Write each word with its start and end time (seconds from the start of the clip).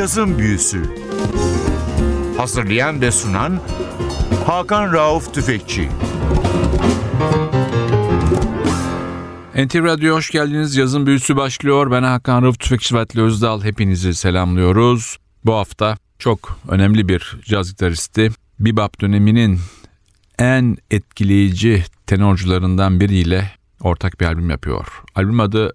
Cazın 0.00 0.38
Büyüsü 0.38 0.82
Hazırlayan 2.36 3.00
ve 3.00 3.10
sunan 3.10 3.60
Hakan 4.46 4.92
Rauf 4.92 5.34
Tüfekçi 5.34 5.88
NTV 9.54 9.84
Radyo 9.84 10.14
hoş 10.14 10.30
geldiniz. 10.30 10.76
Yazın 10.76 11.06
büyüsü 11.06 11.36
başlıyor. 11.36 11.90
Ben 11.90 12.02
Hakan 12.02 12.42
Rauf 12.42 12.58
Tüfekçi 12.58 12.94
Vatli 12.94 13.22
Özdal. 13.22 13.64
Hepinizi 13.64 14.14
selamlıyoruz. 14.14 15.16
Bu 15.44 15.54
hafta 15.54 15.96
çok 16.18 16.58
önemli 16.68 17.08
bir 17.08 17.36
caz 17.44 17.70
gitaristi. 17.70 18.30
Bebop 18.60 19.00
döneminin 19.00 19.60
en 20.38 20.76
etkileyici 20.90 21.84
tenorcularından 22.06 23.00
biriyle 23.00 23.50
ortak 23.80 24.20
bir 24.20 24.26
albüm 24.26 24.50
yapıyor. 24.50 24.86
Albüm 25.14 25.40
adı 25.40 25.72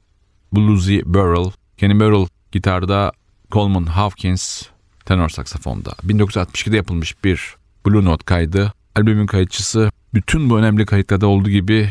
Bluesy 0.54 1.00
Burrell. 1.06 1.52
Kenny 1.78 2.00
Burrell 2.00 2.28
gitarda, 2.52 3.12
Coleman 3.56 3.86
Hawkins 3.86 4.64
tenor 5.06 5.30
saksafonda. 5.30 5.90
1962'de 5.90 6.76
yapılmış 6.76 7.24
bir 7.24 7.56
Blue 7.86 8.06
Note 8.06 8.24
kaydı. 8.26 8.74
Albümün 8.96 9.26
kayıtçısı 9.26 9.92
bütün 10.14 10.50
bu 10.50 10.58
önemli 10.58 10.86
kayıtlarda 10.86 11.28
olduğu 11.28 11.50
gibi 11.50 11.90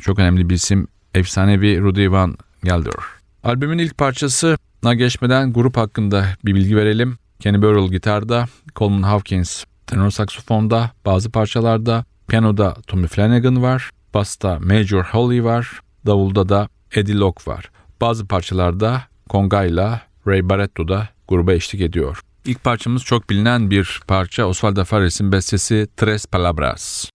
çok 0.00 0.18
önemli 0.18 0.48
bir 0.50 0.54
isim 0.54 0.86
efsanevi 1.14 1.80
Rudy 1.80 2.10
Van 2.10 2.36
Gelder. 2.64 2.92
Albümün 3.44 3.78
ilk 3.78 3.98
parçasına 3.98 4.94
geçmeden 4.94 5.52
grup 5.52 5.76
hakkında 5.76 6.26
bir 6.44 6.54
bilgi 6.54 6.76
verelim. 6.76 7.18
Kenny 7.40 7.62
Burrell 7.62 7.90
gitarda, 7.90 8.46
Coleman 8.76 9.02
Hawkins 9.02 9.64
tenor 9.86 10.10
saksafonda, 10.10 10.90
bazı 11.06 11.30
parçalarda 11.30 12.04
piyanoda 12.28 12.74
Tommy 12.86 13.06
Flanagan 13.06 13.62
var, 13.62 13.90
basta 14.14 14.58
Major 14.60 15.04
Holly 15.04 15.44
var, 15.44 15.80
davulda 16.06 16.48
da 16.48 16.68
Eddie 16.94 17.16
Locke 17.16 17.50
var. 17.50 17.70
Bazı 18.00 18.26
parçalarda 18.26 19.02
kongayla 19.28 20.13
Ray 20.26 20.48
Barretto 20.48 20.88
da 20.88 21.08
gruba 21.28 21.52
eşlik 21.52 21.80
ediyor. 21.80 22.20
İlk 22.44 22.64
parçamız 22.64 23.04
çok 23.04 23.30
bilinen 23.30 23.70
bir 23.70 24.00
parça 24.08 24.46
Osvaldo 24.46 24.84
Fares'in 24.84 25.32
bestesi 25.32 25.88
Tres 25.96 26.26
Palabras. 26.26 27.13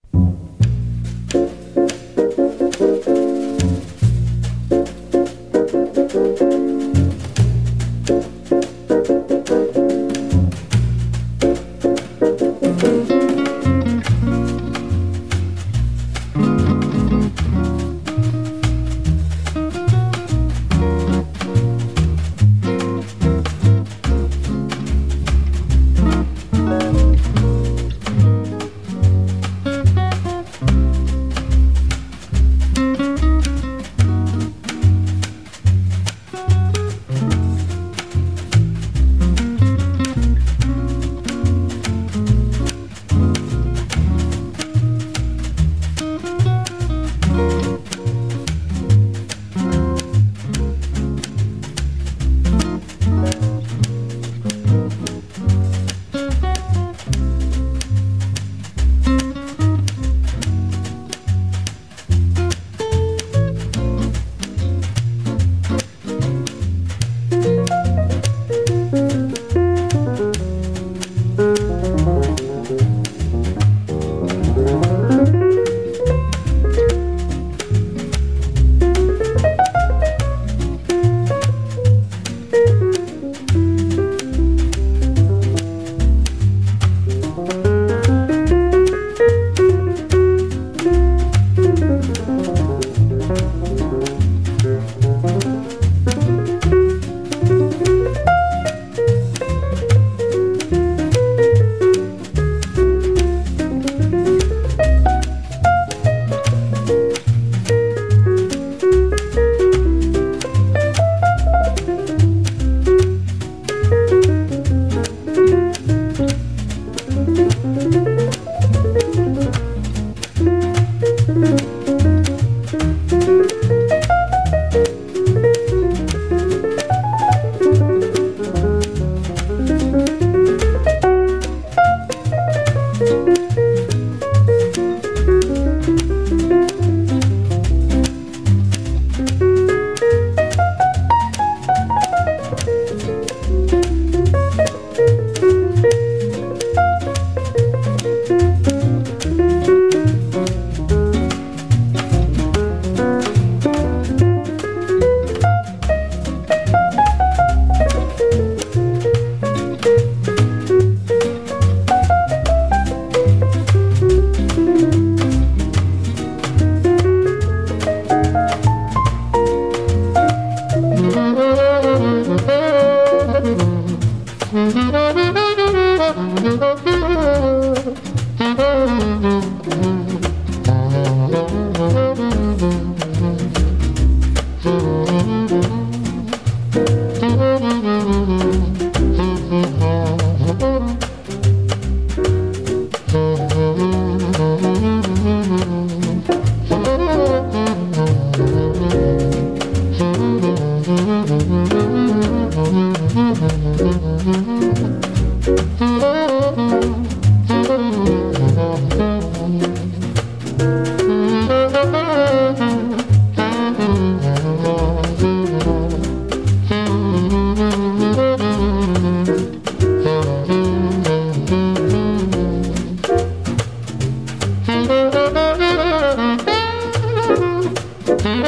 Thank 228.22 228.46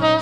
you. 0.00 0.15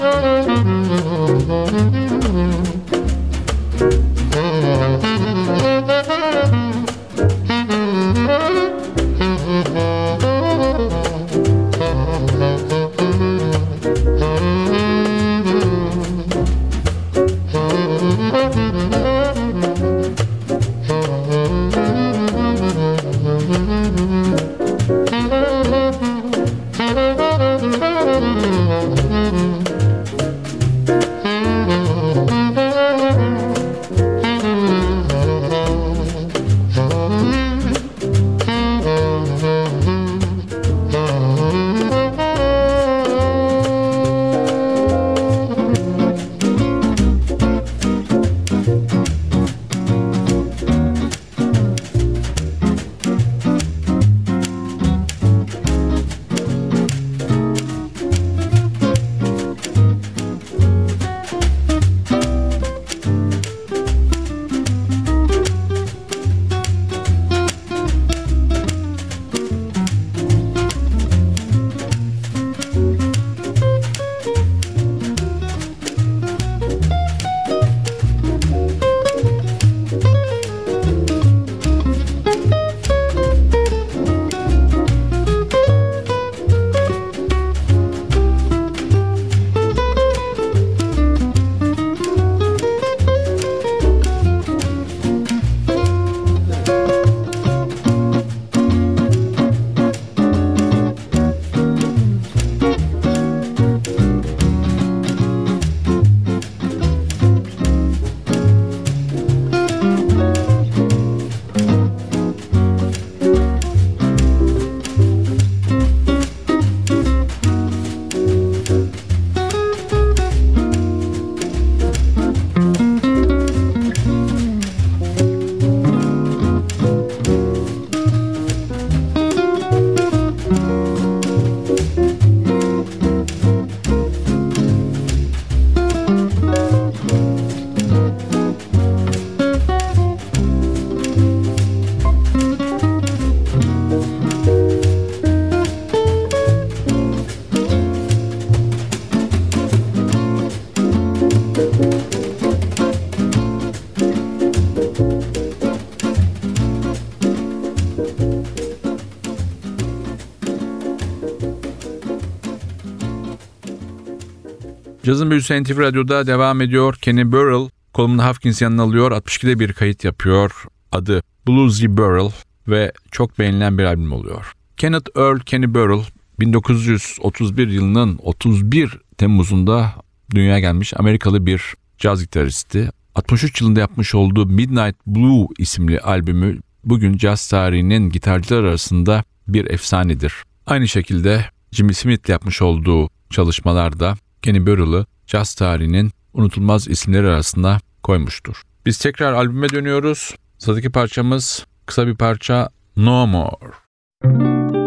Cazın 165.05 165.31
Büyüsü 165.31 165.63
NTV 165.63 165.79
Radyo'da 165.79 166.27
devam 166.27 166.61
ediyor. 166.61 166.95
Kenny 167.03 167.33
Burrell 167.33 167.69
Coleman 167.95 168.19
Hawkins 168.19 168.63
yanına 168.63 168.83
alıyor. 168.83 169.11
62'de 169.13 169.59
bir 169.59 169.73
kayıt 169.73 170.05
yapıyor. 170.05 170.65
Adı 170.93 171.23
Bluesy 171.49 171.87
Burrell 171.87 172.31
ve 172.69 172.93
çok 173.11 173.39
beğenilen 173.39 173.79
bir 173.79 173.85
albüm 173.85 174.13
oluyor. 174.13 174.53
Kenneth 174.77 175.11
Earl 175.17 175.39
Kenny 175.39 175.75
Burrell 175.75 176.05
1931 176.41 177.69
yılının 177.69 178.19
31 178.23 178.99
Temmuz'unda 179.19 179.93
dünyaya 180.31 180.61
gelmiş 180.61 180.93
Amerikalı 180.97 181.47
bir 181.47 181.75
caz 181.99 182.23
gitaristi. 182.23 182.91
63 183.15 183.61
yılında 183.61 183.81
yapmış 183.81 184.15
olduğu 184.15 184.47
Midnight 184.47 184.97
Blue 185.07 185.47
isimli 185.59 186.01
albümü 186.01 186.61
bugün 186.85 187.17
caz 187.17 187.49
tarihinin 187.49 188.11
gitarcılar 188.11 188.65
arasında 188.65 189.25
bir 189.49 189.71
efsanedir. 189.71 190.35
Aynı 190.67 190.89
şekilde 190.89 191.45
Jimmy 191.73 191.95
Smith 191.95 192.29
yapmış 192.29 192.63
olduğu 192.63 193.09
çalışmalarda 193.31 194.15
Kenny 194.45 194.67
Burrell'ı 194.67 195.07
caz 195.27 195.55
tarihinin 195.55 196.11
unutulmaz 196.35 196.89
isimleri 196.89 197.27
arasında 197.27 197.79
koymuştur. 198.03 198.63
Biz 198.87 198.99
tekrar 198.99 199.33
albüme 199.33 199.69
dönüyoruz. 199.69 200.35
Sıradaki 200.59 200.91
parçamız 200.91 201.67
kısa 201.87 202.07
bir 202.07 202.17
parça 202.17 202.69
No 202.97 203.27
More. 203.27 204.84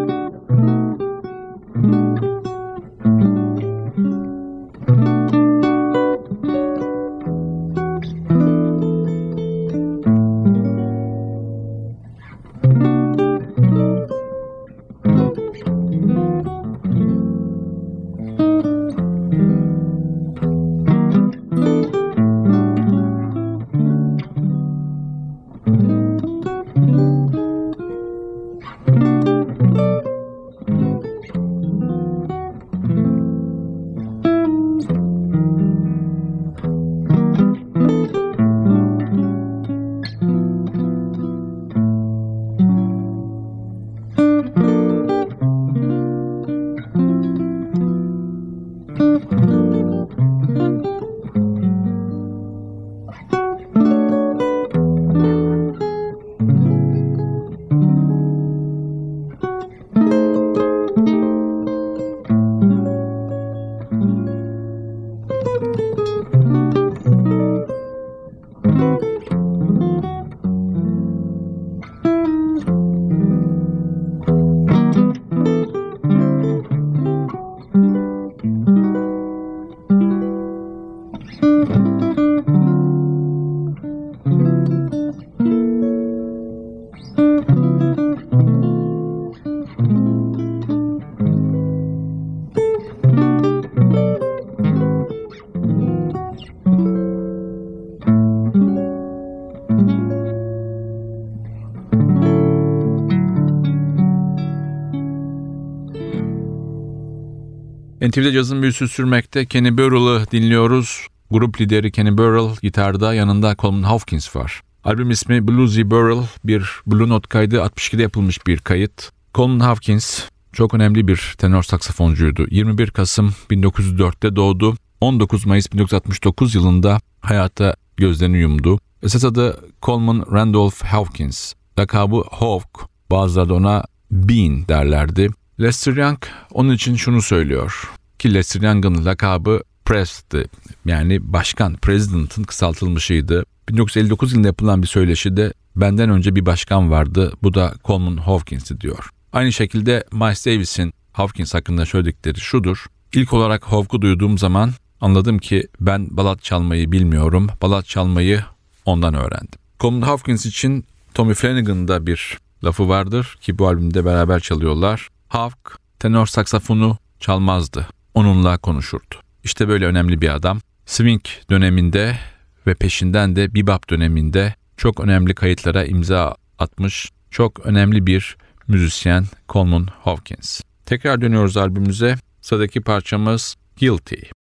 NTV'de 108.08 108.32
cazın 108.32 108.62
büyüsü 108.62 108.88
sürmekte 108.88 109.46
Kenny 109.46 109.78
Burrell'ı 109.78 110.32
dinliyoruz. 110.32 111.08
Grup 111.32 111.62
lideri 111.62 111.92
Kenny 111.92 112.18
Burrell 112.18 112.56
gitarda 112.62 113.14
yanında 113.14 113.56
Coleman 113.60 113.84
Hawkins 113.84 114.36
var. 114.36 114.62
Albüm 114.84 115.10
ismi 115.10 115.48
Bluesy 115.48 115.82
Burrell 115.82 116.28
bir 116.44 116.72
Blue 116.88 117.10
Note 117.10 117.28
kaydı 117.28 117.56
62'de 117.56 118.02
yapılmış 118.02 118.48
bir 118.48 118.58
kayıt. 118.58 119.12
Coleman 119.36 119.60
Hawkins 119.60 120.24
çok 120.58 120.74
önemli 120.74 121.08
bir 121.08 121.36
tenor 121.38 121.64
saksafoncuydu. 121.64 122.48
21 122.52 122.92
Kasım 122.92 123.34
1904'te 123.52 124.36
doğdu. 124.36 124.76
19 125.02 125.46
Mayıs 125.46 125.72
1969 125.74 126.56
yılında 126.56 127.00
hayata 127.20 127.76
gözlerini 127.98 128.38
yumdu. 128.38 128.80
Esas 129.04 129.26
adı 129.26 129.62
Coleman 129.82 130.26
Randolph 130.32 130.84
Hawkins. 130.84 131.54
Lakabı 131.80 132.24
Hawk. 132.32 132.90
Bazıları 133.12 133.50
da 133.50 133.54
ona 133.54 133.84
Bean 134.12 134.68
derlerdi. 134.68 135.30
Lester 135.60 135.94
Young 135.94 136.20
onun 136.52 136.74
için 136.74 136.96
şunu 136.96 137.22
söylüyor. 137.22 137.92
Ki 138.20 138.34
Lester 138.34 138.62
Young'ın 138.62 139.06
lakabı 139.06 139.62
Prest'ti. 139.86 140.46
Yani 140.86 141.34
başkan, 141.34 141.74
president'ın 141.74 142.44
kısaltılmışıydı. 142.44 143.46
1959 143.70 144.32
yılında 144.32 144.48
yapılan 144.48 144.82
bir 144.82 144.88
söyleşide 144.88 145.54
benden 145.76 146.10
önce 146.10 146.36
bir 146.36 146.46
başkan 146.46 146.92
vardı. 146.92 147.34
Bu 147.44 147.54
da 147.54 147.74
Coleman 147.86 148.18
Hawkins'ti 148.18 148.82
diyor. 148.82 149.10
Aynı 149.34 149.54
şekilde 149.54 150.04
Miles 150.12 150.46
Davis'in 150.46 150.94
Hawkins 151.14 151.54
hakkında 151.54 151.86
söyledikleri 151.86 152.40
şudur. 152.40 152.86
İlk 153.14 153.34
olarak 153.34 153.64
Hawk'u 153.64 154.02
duyduğum 154.02 154.38
zaman 154.38 154.72
anladım 155.02 155.40
ki 155.40 155.68
ben 155.82 156.18
balat 156.18 156.44
çalmayı 156.44 156.92
bilmiyorum. 156.92 157.48
Balat 157.62 157.86
çalmayı 157.86 158.44
ondan 158.86 159.14
öğrendim. 159.14 159.60
Coleman 159.80 160.02
Hawkins 160.02 160.46
için 160.46 160.86
Tommy 161.14 161.34
Flanagan'da 161.34 162.08
bir 162.08 162.38
lafı 162.64 162.90
vardır 162.90 163.38
ki 163.42 163.58
bu 163.58 163.68
albümde 163.68 164.06
beraber 164.06 164.40
çalıyorlar. 164.40 165.08
Hawk 165.28 165.80
tenor 166.00 166.26
saksafonu 166.26 166.98
çalmazdı. 167.20 167.88
Onunla 168.14 168.58
konuşurdu. 168.58 169.16
İşte 169.44 169.68
böyle 169.68 169.86
önemli 169.86 170.22
bir 170.22 170.36
adam. 170.36 170.60
Swing 170.86 171.22
döneminde 171.50 172.20
ve 172.68 172.76
peşinden 172.76 173.36
de 173.36 173.56
bebop 173.56 173.90
döneminde 173.90 174.56
çok 174.78 175.00
önemli 175.00 175.36
kayıtlara 175.36 175.86
imza 175.86 176.36
atmış. 176.60 177.12
Çok 177.32 177.66
önemli 177.66 178.08
bir 178.08 178.38
müzisyen 178.68 179.26
Coleman 179.50 179.88
Hawkins. 180.04 180.62
Tekrar 180.86 181.22
dönüyoruz 181.22 181.58
albümümüze. 181.58 182.16
Sıradaki 182.42 182.82
parçamız 182.82 183.56
Guilty. 183.80 184.37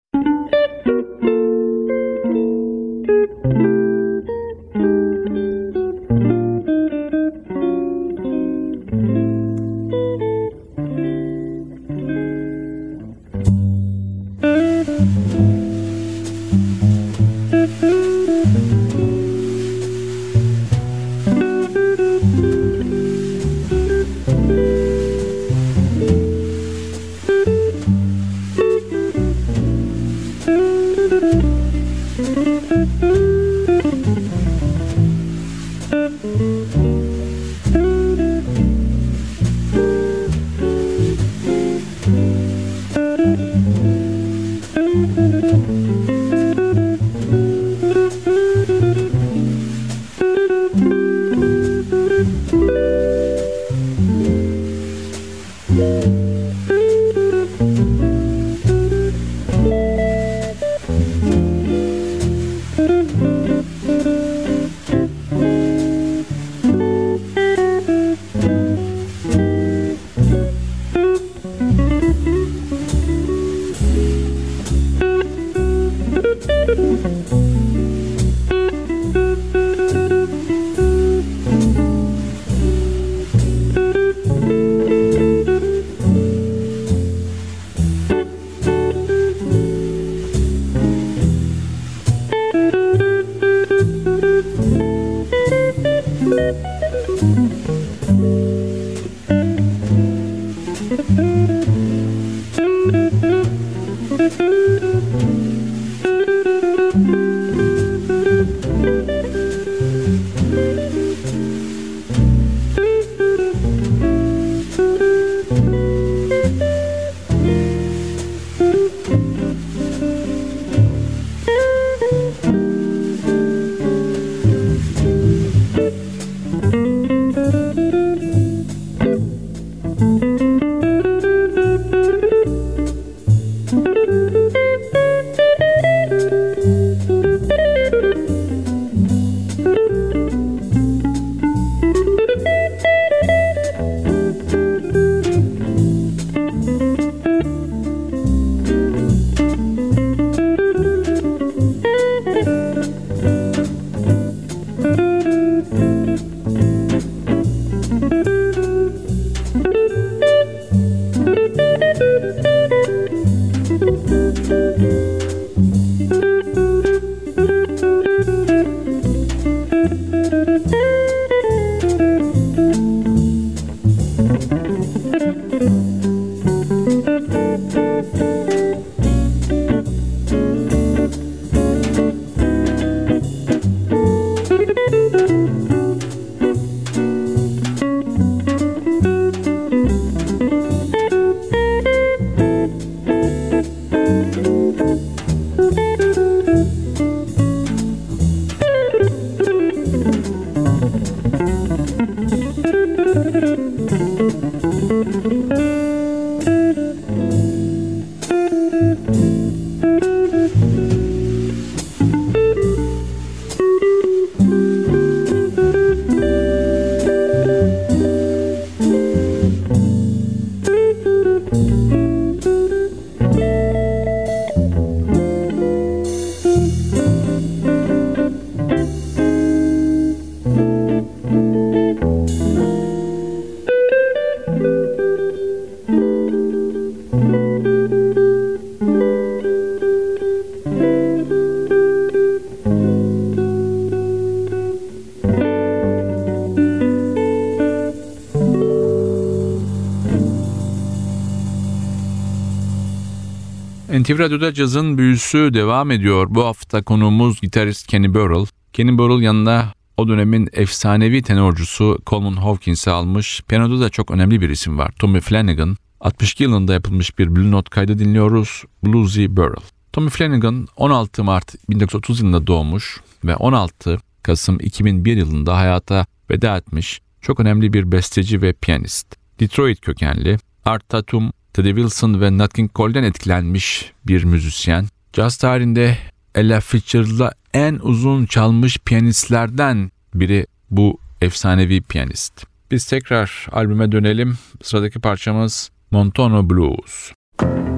NTV 254.03 254.19
Radyo'da 254.19 254.53
cazın 254.53 254.97
büyüsü 254.97 255.53
devam 255.53 255.91
ediyor. 255.91 256.27
Bu 256.29 256.45
hafta 256.45 256.83
konuğumuz 256.83 257.41
gitarist 257.41 257.87
Kenny 257.87 258.13
Burrell. 258.13 258.45
Kenny 258.73 258.97
Burrell 258.97 259.21
yanında 259.21 259.73
o 259.97 260.07
dönemin 260.07 260.49
efsanevi 260.53 261.21
tenorcusu 261.21 261.99
Coleman 262.05 262.41
Hawkins'i 262.41 262.91
almış. 262.91 263.41
Piyanoda 263.47 263.79
da 263.79 263.89
çok 263.89 264.11
önemli 264.11 264.41
bir 264.41 264.49
isim 264.49 264.77
var. 264.77 264.91
Tommy 264.99 265.19
Flanagan. 265.19 265.77
62 265.99 266.43
yılında 266.43 266.73
yapılmış 266.73 267.19
bir 267.19 267.35
Blue 267.35 267.51
Note 267.51 267.69
kaydı 267.69 267.99
dinliyoruz. 267.99 268.63
Bluesy 268.85 269.25
Burrell. 269.29 269.63
Tommy 269.93 270.09
Flanagan 270.09 270.67
16 270.75 271.23
Mart 271.23 271.55
1930 271.69 272.19
yılında 272.19 272.47
doğmuş 272.47 273.01
ve 273.23 273.35
16 273.35 273.97
Kasım 274.23 274.59
2001 274.59 275.17
yılında 275.17 275.57
hayata 275.57 276.05
veda 276.29 276.57
etmiş 276.57 277.01
çok 277.21 277.39
önemli 277.39 277.73
bir 277.73 277.91
besteci 277.91 278.41
ve 278.41 278.53
piyanist. 278.53 279.15
Detroit 279.39 279.81
kökenli, 279.81 280.37
Art 280.65 280.89
Tatum 280.89 281.31
Teddy 281.53 281.69
Wilson 281.69 282.21
ve 282.21 282.37
Nat 282.37 282.53
King 282.53 282.75
Cole'den 282.75 283.03
etkilenmiş 283.03 283.91
bir 284.07 284.23
müzisyen. 284.23 284.85
Jazz 285.13 285.37
tarihinde 285.37 285.97
Ella 286.35 286.59
Fitzgerald'la 286.59 287.31
en 287.53 287.79
uzun 287.81 288.25
çalmış 288.25 288.77
piyanistlerden 288.77 289.91
biri 290.13 290.47
bu 290.69 290.99
efsanevi 291.21 291.81
piyanist. 291.81 292.45
Biz 292.71 292.85
tekrar 292.85 293.47
albüme 293.51 293.91
dönelim. 293.91 294.37
Sıradaki 294.63 294.99
parçamız 294.99 295.69
Montano 295.91 296.49
Blues. 296.49 297.11
Müzik 297.41 297.72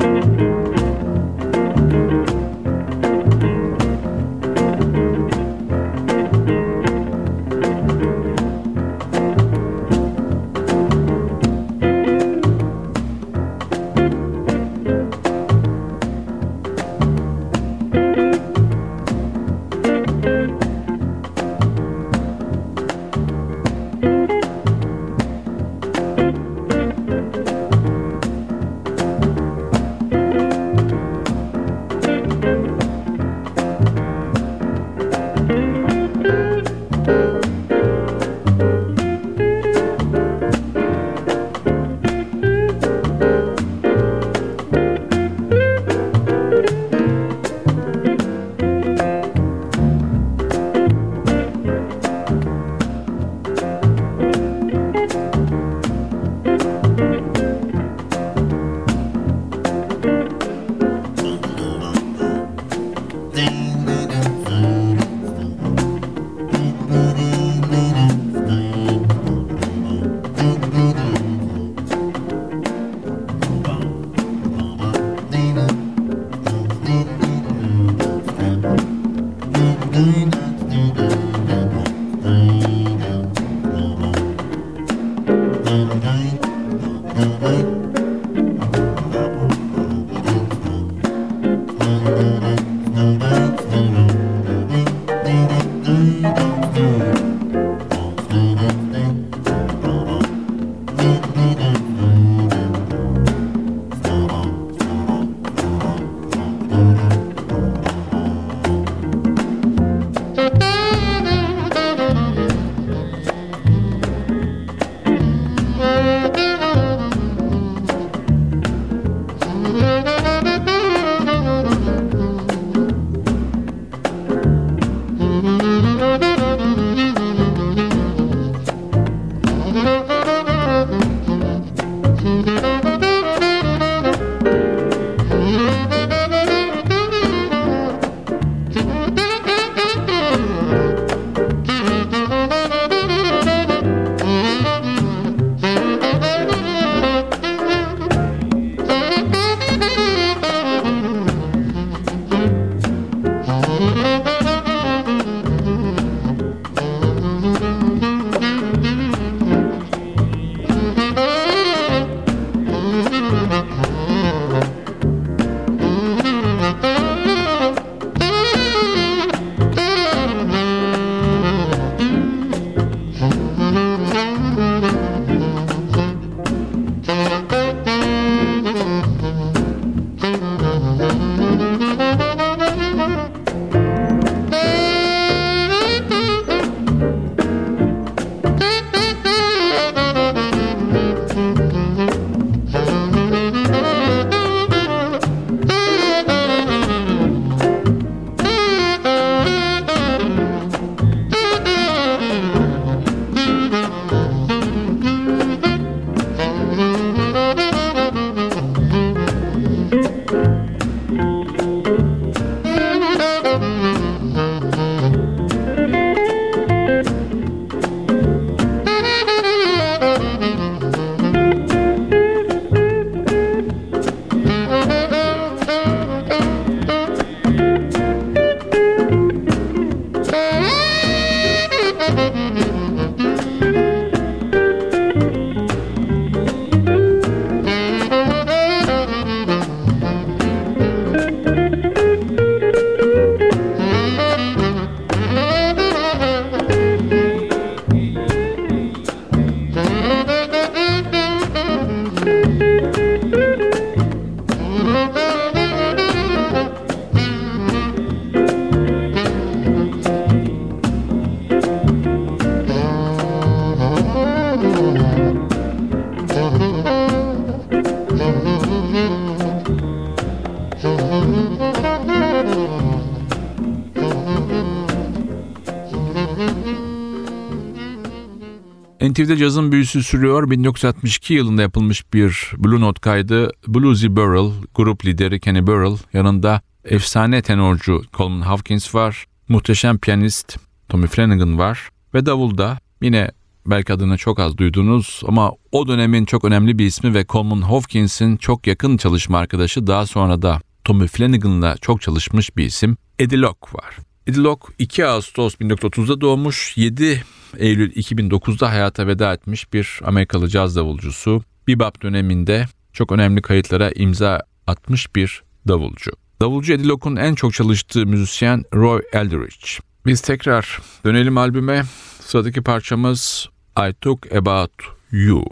NTV'de 279.35 279.39
cazın 279.39 279.71
büyüsü 279.71 280.03
sürüyor. 280.03 280.49
1962 280.49 281.33
yılında 281.33 281.61
yapılmış 281.61 282.13
bir 282.13 282.51
Blue 282.57 282.81
Note 282.81 282.99
kaydı. 282.99 283.51
Bluesy 283.67 284.07
Burrell, 284.07 284.51
grup 284.75 285.05
lideri 285.05 285.39
Kenny 285.39 285.67
Burrell, 285.67 285.97
yanında 286.13 286.61
efsane 286.83 287.41
tenorcu 287.41 288.01
Coleman 288.13 288.41
Hawkins 288.41 288.95
var, 288.95 289.25
muhteşem 289.49 289.97
piyanist 289.97 290.57
Tommy 290.89 291.07
Flanagan 291.07 291.57
var 291.57 291.89
ve 292.13 292.25
davulda 292.25 292.77
yine 293.01 293.31
belki 293.65 293.93
adını 293.93 294.17
çok 294.17 294.39
az 294.39 294.57
duydunuz 294.57 295.21
ama 295.27 295.51
o 295.71 295.87
dönemin 295.87 296.25
çok 296.25 296.45
önemli 296.45 296.79
bir 296.79 296.85
ismi 296.85 297.13
ve 297.13 297.25
Coleman 297.25 297.61
Hawkins'in 297.61 298.37
çok 298.37 298.67
yakın 298.67 298.97
çalışma 298.97 299.37
arkadaşı 299.37 299.87
daha 299.87 300.05
sonra 300.05 300.41
da 300.41 300.61
Tommy 300.83 301.07
Flanagan'la 301.07 301.77
çok 301.77 302.01
çalışmış 302.01 302.57
bir 302.57 302.65
isim 302.65 302.97
Eddie 303.19 303.39
Locke 303.39 303.77
var. 303.77 303.97
Edilok 304.27 304.73
2 304.79 305.05
Ağustos 305.05 305.55
1930'da 305.55 306.21
doğmuş, 306.21 306.77
7 306.77 307.23
Eylül 307.57 307.91
2009'da 307.91 308.69
hayata 308.69 309.07
veda 309.07 309.33
etmiş 309.33 309.73
bir 309.73 309.99
Amerikalı 310.03 310.47
caz 310.49 310.75
davulcusu. 310.75 311.43
Bebop 311.67 312.01
döneminde 312.03 312.65
çok 312.93 313.11
önemli 313.11 313.41
kayıtlara 313.41 313.91
imza 313.91 314.41
atmış 314.67 315.15
bir 315.15 315.43
davulcu. 315.67 316.11
Davulcu 316.41 316.73
Edilok'un 316.73 317.15
en 317.15 317.35
çok 317.35 317.53
çalıştığı 317.53 318.05
müzisyen 318.05 318.63
Roy 318.73 319.01
Eldridge. 319.13 319.67
Biz 320.05 320.21
tekrar 320.21 320.81
dönelim 321.05 321.37
albüme. 321.37 321.83
Sıradaki 322.19 322.61
parçamız 322.61 323.49
I 323.77 323.93
Talk 324.01 324.35
About 324.35 324.71
You. 325.11 325.45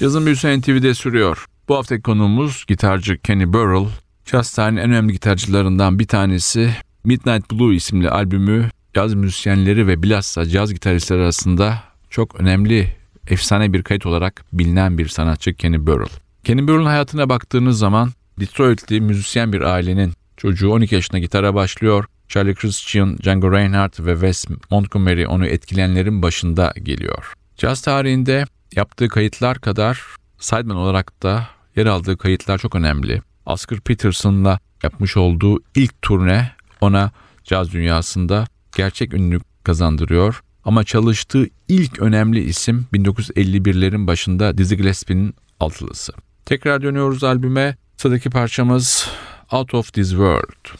Yazın 0.00 0.26
büyüsü 0.26 0.60
NTV'de 0.60 0.94
sürüyor. 0.94 1.44
Bu 1.68 1.76
haftaki 1.76 2.02
konuğumuz 2.02 2.64
gitarcı 2.68 3.18
Kenny 3.18 3.52
Burrell. 3.52 3.88
Jazz 4.24 4.54
tarihinin 4.54 4.80
en 4.80 4.90
önemli 4.90 5.12
gitarcılarından 5.12 5.98
bir 5.98 6.06
tanesi. 6.06 6.70
Midnight 7.04 7.52
Blue 7.52 7.74
isimli 7.74 8.10
albümü 8.10 8.70
caz 8.94 9.14
müzisyenleri 9.14 9.86
ve 9.86 10.02
bilhassa 10.02 10.46
caz 10.46 10.74
gitaristleri 10.74 11.22
arasında 11.22 11.82
çok 12.10 12.40
önemli, 12.40 12.96
efsane 13.28 13.72
bir 13.72 13.82
kayıt 13.82 14.06
olarak 14.06 14.44
bilinen 14.52 14.98
bir 14.98 15.08
sanatçı 15.08 15.54
Kenny 15.54 15.86
Burrell. 15.86 16.08
Kenny 16.44 16.68
Burrell'ın 16.68 16.86
hayatına 16.86 17.28
baktığınız 17.28 17.78
zaman 17.78 18.10
Detroit'li 18.40 19.00
müzisyen 19.00 19.52
bir 19.52 19.60
ailenin 19.60 20.12
çocuğu 20.36 20.70
12 20.70 20.94
yaşında 20.94 21.18
gitara 21.18 21.54
başlıyor. 21.54 22.04
Charlie 22.28 22.54
Christian, 22.54 23.18
Django 23.18 23.52
Reinhardt 23.52 24.00
ve 24.00 24.12
Wes 24.12 24.44
Montgomery 24.70 25.26
onu 25.26 25.46
etkileyenlerin 25.46 26.22
başında 26.22 26.72
geliyor. 26.82 27.32
Caz 27.56 27.82
tarihinde 27.82 28.44
yaptığı 28.76 29.08
kayıtlar 29.08 29.60
kadar 29.60 30.00
sideman 30.38 30.76
olarak 30.76 31.22
da 31.22 31.48
yer 31.76 31.86
aldığı 31.86 32.16
kayıtlar 32.16 32.58
çok 32.58 32.74
önemli. 32.74 33.22
Oscar 33.46 33.80
Peterson'la 33.80 34.58
yapmış 34.82 35.16
olduğu 35.16 35.58
ilk 35.74 36.02
turne 36.02 36.52
ona 36.80 37.10
caz 37.44 37.72
dünyasında 37.72 38.46
gerçek 38.76 39.14
ünlülük 39.14 39.64
kazandırıyor. 39.64 40.42
Ama 40.64 40.84
çalıştığı 40.84 41.46
ilk 41.68 41.98
önemli 41.98 42.44
isim 42.44 42.86
1951'lerin 42.92 44.06
başında 44.06 44.58
Dizzy 44.58 44.74
Gillespie'nin 44.74 45.34
altılısı. 45.60 46.12
Tekrar 46.44 46.82
dönüyoruz 46.82 47.24
albüme. 47.24 47.76
Sıradaki 47.96 48.30
parçamız 48.30 49.08
Out 49.52 49.74
of 49.74 49.92
This 49.92 50.08
World. 50.10 50.78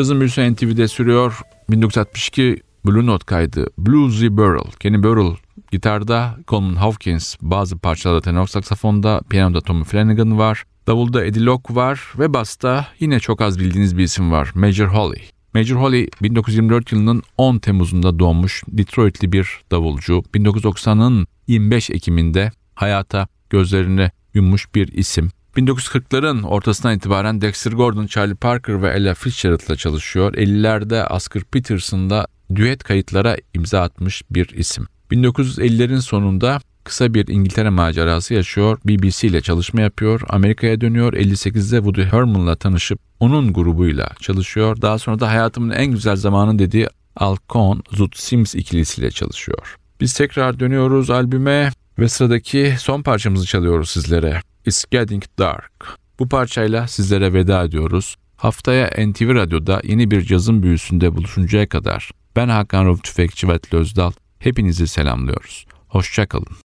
Cazın 0.00 0.20
büyüsü 0.20 0.52
NTV'de 0.52 0.88
sürüyor. 0.88 1.40
1962 1.70 2.62
Blue 2.86 3.06
Note 3.06 3.24
kaydı 3.24 3.66
Bluesy 3.78 4.26
Burrell. 4.30 4.70
Kenny 4.80 5.02
Burrell 5.02 5.36
gitarda, 5.72 6.36
Coleman 6.48 6.74
Hawkins 6.74 7.36
bazı 7.42 7.78
parçalarda 7.78 8.20
tenor 8.20 8.46
saksafonda, 8.46 9.20
piyanoda 9.30 9.60
Tommy 9.60 9.84
Flanagan 9.84 10.38
var. 10.38 10.64
Davulda 10.86 11.24
Eddie 11.24 11.44
Locke 11.44 11.74
var 11.74 12.12
ve 12.18 12.34
basta 12.34 12.86
yine 13.00 13.20
çok 13.20 13.40
az 13.40 13.58
bildiğiniz 13.58 13.98
bir 13.98 14.02
isim 14.02 14.32
var. 14.32 14.50
Major 14.54 14.86
Holly. 14.86 15.20
Major 15.54 15.76
Holly 15.76 16.08
1924 16.22 16.92
yılının 16.92 17.22
10 17.36 17.58
Temmuz'unda 17.58 18.18
doğmuş 18.18 18.62
Detroitli 18.68 19.32
bir 19.32 19.60
davulcu. 19.70 20.22
1990'ın 20.34 21.26
25 21.46 21.90
Ekim'inde 21.90 22.50
hayata 22.74 23.28
gözlerini 23.50 24.10
yummuş 24.34 24.74
bir 24.74 24.88
isim. 24.88 25.30
1940'ların 25.56 26.42
ortasından 26.42 26.96
itibaren 26.96 27.40
Dexter 27.40 27.72
Gordon, 27.72 28.06
Charlie 28.06 28.34
Parker 28.34 28.82
ve 28.82 28.90
Ella 28.90 29.14
Fitzgerald'la 29.14 29.76
çalışıyor. 29.76 30.34
50'lerde 30.34 31.12
Oscar 31.14 31.42
Peterson'da 31.42 32.26
düet 32.54 32.84
kayıtlara 32.84 33.36
imza 33.54 33.80
atmış 33.80 34.22
bir 34.30 34.48
isim. 34.48 34.86
1950'lerin 35.10 36.00
sonunda 36.00 36.60
kısa 36.84 37.14
bir 37.14 37.28
İngiltere 37.28 37.70
macerası 37.70 38.34
yaşıyor. 38.34 38.78
BBC 38.84 39.26
ile 39.26 39.40
çalışma 39.40 39.80
yapıyor. 39.80 40.20
Amerika'ya 40.28 40.80
dönüyor. 40.80 41.12
58'de 41.12 41.76
Woody 41.76 42.02
Herman'la 42.02 42.56
tanışıp 42.56 43.00
onun 43.20 43.52
grubuyla 43.52 44.10
çalışıyor. 44.20 44.82
Daha 44.82 44.98
sonra 44.98 45.20
da 45.20 45.28
hayatımın 45.28 45.70
en 45.70 45.86
güzel 45.86 46.16
zamanı 46.16 46.58
dediği 46.58 46.88
Al 47.16 47.36
Cohn, 47.48 47.78
Zoot 47.92 48.16
Sims 48.16 48.54
ikilisiyle 48.54 49.10
çalışıyor. 49.10 49.76
Biz 50.00 50.14
tekrar 50.14 50.60
dönüyoruz 50.60 51.10
albüme 51.10 51.72
ve 51.98 52.08
sıradaki 52.08 52.74
son 52.78 53.02
parçamızı 53.02 53.46
çalıyoruz 53.46 53.90
sizlere. 53.90 54.42
It's 54.66 54.84
Getting 54.90 55.24
Dark. 55.38 55.72
Bu 56.18 56.28
parçayla 56.28 56.88
sizlere 56.88 57.32
veda 57.32 57.64
ediyoruz. 57.64 58.16
Haftaya 58.36 58.86
NTV 59.06 59.34
Radyo'da 59.34 59.80
yeni 59.84 60.10
bir 60.10 60.22
cazın 60.22 60.62
büyüsünde 60.62 61.16
buluşuncaya 61.16 61.68
kadar 61.68 62.10
ben 62.36 62.48
Hakan 62.48 62.86
Rauf 62.86 63.02
Tüfekçi 63.02 63.48
ve 63.48 63.60
Özdal 63.72 64.12
hepinizi 64.38 64.88
selamlıyoruz. 64.88 65.66
Hoşçakalın. 65.88 66.56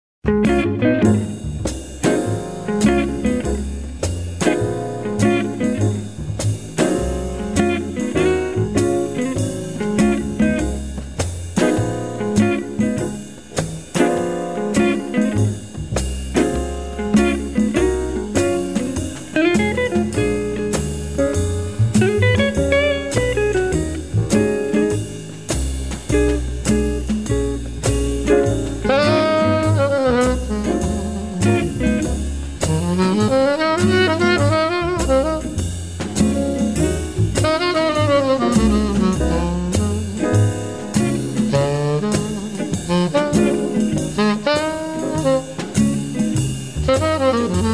Mm-hmm. 46.86 47.73